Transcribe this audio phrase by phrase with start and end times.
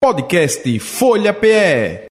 [0.00, 2.06] Podcast Folha PE.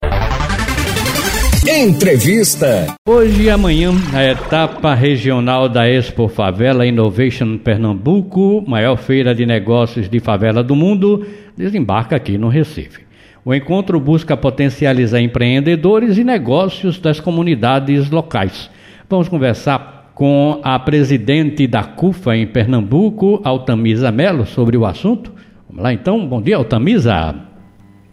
[1.65, 2.93] Entrevista.
[3.07, 10.09] Hoje e amanhã, a etapa regional da Expo Favela Innovation Pernambuco, maior feira de negócios
[10.09, 13.05] de favela do mundo, desembarca aqui no Recife.
[13.45, 18.69] O encontro busca potencializar empreendedores e negócios das comunidades locais.
[19.09, 25.31] Vamos conversar com a presidente da CUFA em Pernambuco, Altamisa Melo, sobre o assunto.
[25.69, 27.46] Vamos lá então, bom dia, Altamisa.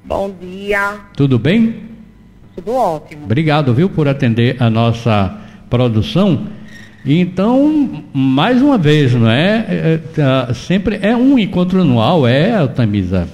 [0.04, 0.96] Bom dia.
[1.16, 1.82] Tudo bem?
[2.54, 3.24] Tudo ótimo.
[3.24, 5.34] Obrigado, viu, por atender a nossa
[5.70, 6.46] produção.
[7.06, 9.66] Então, mais uma vez, não é?
[9.68, 10.00] é,
[10.50, 13.28] é sempre é um encontro anual, é, Tamisa?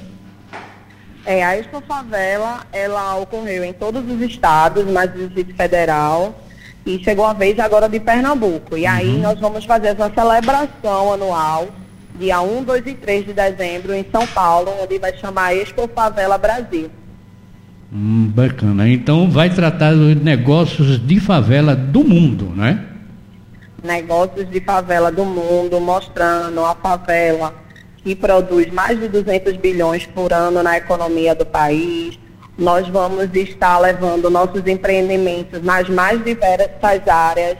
[1.24, 6.40] É, a Expo Favela, ela ocorreu em todos os estados, mas no Distrito Federal,
[6.84, 8.76] e chegou a vez agora de Pernambuco.
[8.76, 9.20] E aí Uhum.
[9.22, 11.68] nós vamos fazer essa celebração anual,
[12.18, 16.38] dia 1, 2 e 3 de dezembro, em São Paulo, onde vai chamar Expo Favela
[16.38, 16.90] Brasil.
[17.92, 18.88] Hum, bacana.
[18.88, 22.86] Então, vai tratar dos negócios de favela do mundo, né?
[23.82, 27.54] negócios de favela do mundo, mostrando a favela
[27.98, 32.18] que produz mais de 200 bilhões por ano na economia do país.
[32.56, 37.56] Nós vamos estar levando nossos empreendimentos nas mais diversas áreas,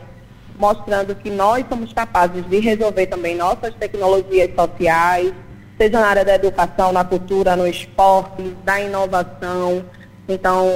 [0.60, 5.32] mostrando que nós somos capazes de resolver também nossas tecnologias sociais,
[5.78, 9.82] seja na área da educação, na cultura, no esporte, da inovação.
[10.28, 10.68] Então,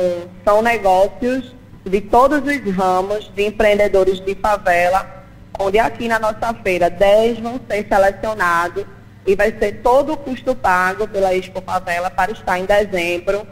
[0.42, 1.54] são negócios
[1.84, 5.22] de todos os ramos de empreendedores de favela,
[5.60, 8.86] onde aqui na nossa feira 10 vão ser selecionados
[9.26, 13.46] e vai ser todo o custo pago pela Expo Favela para estar em dezembro,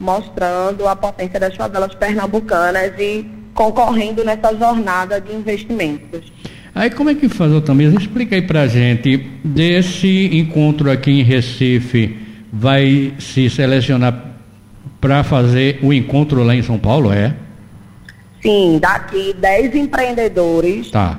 [0.00, 6.32] mostrando a potência das favelas pernambucanas e concorrendo nessa jornada de investimentos.
[6.74, 7.96] Aí como é que faz, Altamisa?
[7.96, 12.18] Explica aí pra gente, desse encontro aqui em Recife,
[12.52, 14.36] vai se selecionar
[15.00, 17.34] para fazer o encontro lá em São Paulo, é?
[18.42, 21.18] Sim, daqui 10 empreendedores Tá.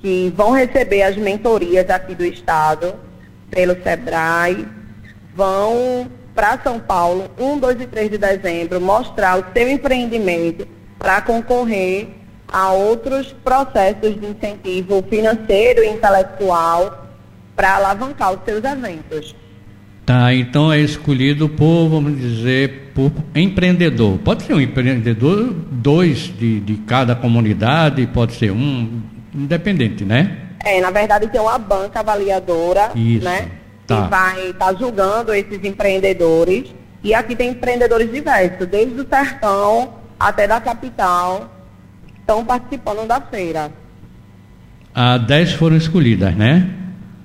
[0.00, 2.94] que vão receber as mentorias aqui do Estado,
[3.50, 4.66] pelo SEBRAE,
[5.36, 10.66] vão para São Paulo, 1, 2 e 3 de dezembro, mostrar o seu empreendimento
[11.04, 12.08] para concorrer
[12.48, 17.06] a outros processos de incentivo financeiro e intelectual
[17.54, 19.36] para alavancar os seus eventos.
[20.06, 24.16] Tá, então é escolhido por, vamos dizer, por empreendedor.
[24.20, 29.02] Pode ser um empreendedor, dois de, de cada comunidade, pode ser um,
[29.34, 30.38] independente, né?
[30.64, 33.50] É, na verdade tem uma banca avaliadora, Isso, né?
[33.86, 34.04] tá.
[34.04, 36.74] Que vai estar julgando esses empreendedores.
[37.02, 41.50] E aqui tem empreendedores diversos, desde o sertão até da capital,
[42.20, 43.70] estão participando da feira.
[44.94, 46.68] Ah, dez foram escolhidas, né?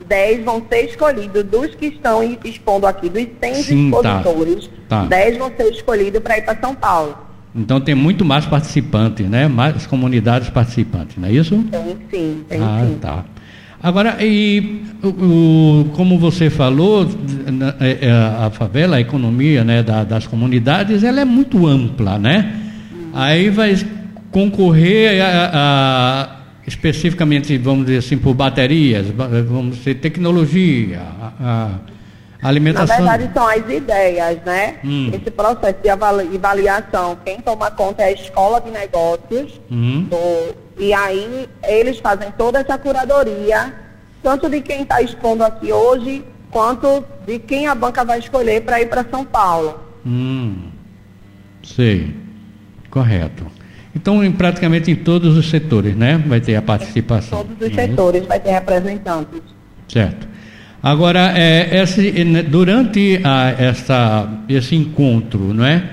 [0.08, 4.18] 10 vão ser escolhidos dos que estão expondo aqui, dos 100 Sim, tá.
[4.22, 4.70] expositores.
[4.90, 5.06] Tá.
[5.06, 7.16] 10 vão ser escolhidos para ir para São Paulo.
[7.56, 9.48] Então tem muito mais participantes, né?
[9.48, 11.56] Mais comunidades participantes, não é isso?
[11.72, 12.98] Tem sim, tem ah, sim.
[13.00, 13.24] tá.
[13.82, 17.08] Agora, e o, como você falou,
[17.80, 22.59] é, é, a favela, a economia né, da- das comunidades, ela é muito ampla, né?
[23.14, 23.76] Aí vai
[24.32, 31.70] concorrer a- a- especificamente, vamos dizer assim, por baterias, ba- vamos dizer, tecnologia, a, a
[32.44, 32.96] Na alimentação.
[32.98, 34.76] verdade, são as ideias, né?
[34.84, 35.10] Hum.
[35.14, 39.60] Esse processo de avali- avaliação, quem toma conta é a escola de negócios.
[39.72, 40.08] Uhum.
[40.10, 43.74] do- e aí, eles fazem toda essa curadoria,
[44.24, 48.80] tanto de quem está expondo aqui hoje, quanto de quem a banca vai escolher para
[48.82, 49.80] ir para São Paulo.
[50.06, 50.70] Hum,
[51.64, 52.16] sei.
[52.90, 53.46] Correto.
[53.96, 56.22] Então, em, praticamente em todos os setores, né?
[56.26, 57.40] Vai ter a participação.
[57.40, 59.42] Todos os setores vai ter representantes.
[59.88, 60.28] Certo.
[60.28, 60.30] Tá
[60.82, 65.84] Agora, é, esse, né, durante a, essa, esse encontro, não é?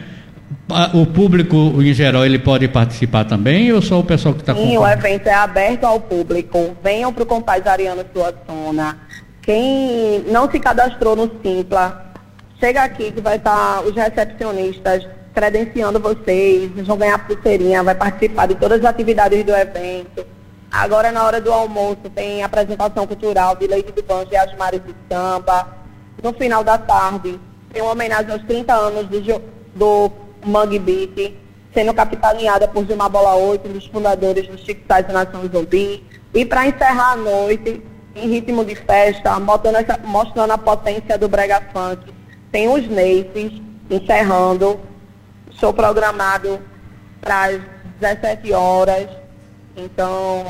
[0.94, 4.76] O público, em geral, ele pode participar também ou só o pessoal que está Sim,
[4.76, 6.76] o evento é aberto ao público.
[6.82, 8.98] Venham para o Compaz Ariano Suassuna.
[9.42, 12.12] Quem não se cadastrou no Simpla,
[12.58, 18.46] chega aqui que vai estar os recepcionistas credenciando vocês, vocês vão ganhar pulseirinha, vai participar
[18.46, 20.26] de todas as atividades do evento.
[20.72, 24.94] Agora, na hora do almoço, tem apresentação cultural de Leite do Banjo e Asmares de
[25.10, 25.76] Samba.
[26.22, 27.38] No final da tarde,
[27.70, 29.42] tem uma homenagem aos 30 anos do,
[29.74, 30.10] do
[30.42, 31.34] Mangue Beat,
[31.74, 36.02] sendo capitaneada por Gilmar Bola 8, um dos fundadores do Chico Sainz Nação Zumbi.
[36.32, 37.82] E para encerrar a noite,
[38.14, 42.10] em ritmo de festa, mostrando, a potência do brega funk,
[42.50, 43.52] tem os Neifes
[43.90, 44.80] encerrando,
[45.58, 46.60] show programado
[47.20, 47.60] para as
[48.00, 49.08] 17 horas.
[49.76, 50.44] Então,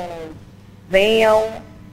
[0.89, 1.43] venham,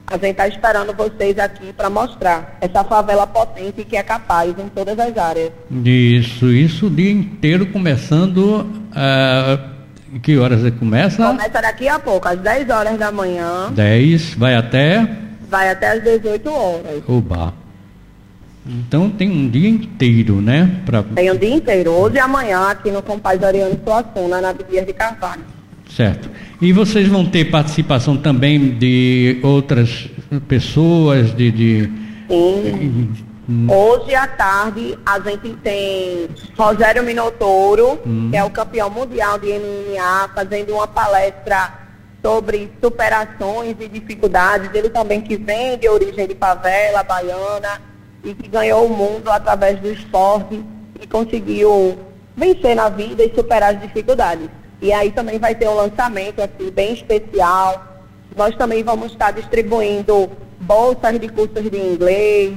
[0.05, 4.67] A gente está esperando vocês aqui para mostrar essa favela potente que é capaz em
[4.67, 5.51] todas as áreas.
[5.83, 8.69] Isso, isso o dia inteiro começando.
[8.91, 11.25] Uh, que horas começa?
[11.25, 13.71] Começa daqui a pouco, às 10 horas da manhã.
[13.71, 15.07] 10, vai até?
[15.49, 17.03] Vai até às 18 horas.
[17.07, 17.53] Oba.
[18.65, 20.81] Então tem um dia inteiro, né?
[20.85, 21.03] Pra...
[21.03, 24.93] Tem um dia inteiro, hoje e amanhã, aqui no Compaz Ariano Suassuna, na Bibias de
[24.93, 25.43] Carvalho.
[25.89, 26.29] Certo.
[26.61, 30.09] E vocês vão ter participação também de outras
[30.47, 31.51] pessoas, de.
[31.51, 31.91] de...
[32.29, 33.11] Sim.
[33.69, 38.29] Hoje à tarde a gente tem Rogério Minotouro, hum.
[38.31, 41.73] que é o campeão mundial de MMA, fazendo uma palestra
[42.23, 44.69] sobre superações e dificuldades.
[44.73, 47.92] Ele também que vem de origem de favela baiana
[48.23, 50.63] e que ganhou o mundo através do esporte
[50.99, 51.97] e conseguiu
[52.35, 54.49] vencer na vida e superar as dificuldades.
[54.81, 57.83] E aí também vai ter um lançamento assim, bem especial.
[58.35, 60.29] Nós também vamos estar distribuindo
[60.59, 62.55] bolsas de cursos de inglês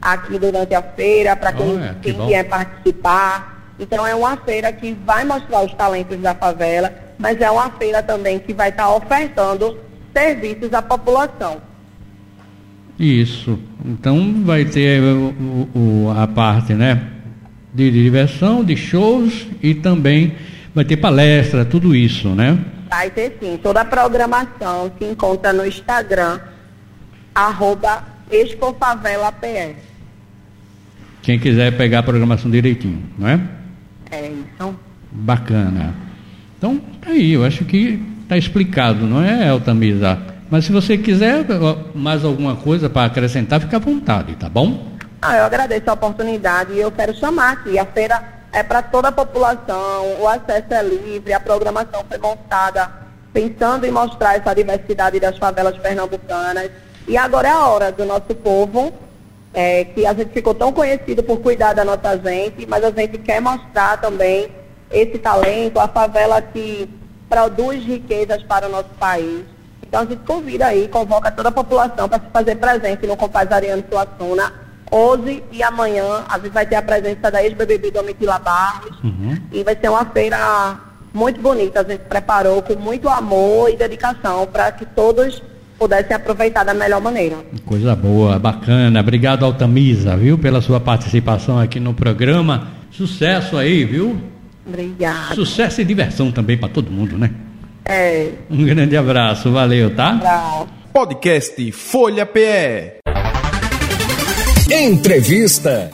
[0.00, 3.72] aqui durante a feira, para quem, oh, é, que quem quer participar.
[3.78, 8.02] Então é uma feira que vai mostrar os talentos da favela, mas é uma feira
[8.02, 9.78] também que vai estar ofertando
[10.14, 11.62] serviços à população.
[13.02, 13.58] Isso.
[13.84, 17.02] Então vai ter o, o, a parte né,
[17.74, 20.36] de diversão, de shows e também
[20.72, 22.56] vai ter palestra, tudo isso, né?
[22.88, 23.58] Vai ter sim.
[23.60, 26.38] Toda a programação se encontra no Instagram,
[27.34, 29.74] arroba ExpoFavelaPR.
[31.22, 33.40] Quem quiser pegar a programação direitinho, não é?
[34.12, 34.76] É isso.
[35.10, 35.92] Bacana.
[36.56, 40.20] Então, tá aí, eu acho que está explicado, não é, Altamisa?
[40.52, 41.46] Mas se você quiser
[41.94, 44.86] mais alguma coisa para acrescentar, fica à vontade, tá bom?
[45.22, 48.22] Ah, eu agradeço a oportunidade e eu quero chamar aqui a feira
[48.52, 52.86] é para toda a população, o acesso é livre, a programação foi montada
[53.32, 56.70] pensando em mostrar essa diversidade das favelas pernambucanas.
[57.08, 58.92] E agora é a hora do nosso povo,
[59.54, 63.16] é, que a gente ficou tão conhecido por cuidar da nossa gente, mas a gente
[63.16, 64.50] quer mostrar também
[64.90, 66.90] esse talento, a favela que
[67.26, 69.51] produz riquezas para o nosso país.
[69.92, 73.52] Então a gente convida aí, convoca toda a população para se fazer presente no Compaz
[73.52, 74.50] Ariano Suassuna
[74.90, 79.36] Hoje e amanhã a gente vai ter a presença da ex-BBB Domitila Barros uhum.
[79.52, 80.78] e vai ser uma feira
[81.12, 81.80] muito bonita.
[81.80, 85.42] A gente preparou com muito amor e dedicação para que todos
[85.78, 87.36] pudessem aproveitar da melhor maneira.
[87.66, 89.00] Coisa boa, bacana.
[89.00, 92.68] Obrigado, Altamisa, viu, pela sua participação aqui no programa.
[92.90, 94.18] Sucesso aí, viu?
[94.66, 95.34] Obrigada.
[95.34, 97.30] Sucesso e diversão também para todo mundo, né?
[97.84, 98.30] É.
[98.50, 100.10] Um grande abraço, valeu, tá?
[100.10, 100.68] Abraço.
[100.92, 103.00] Podcast Folha PE.
[104.70, 105.92] Entrevista.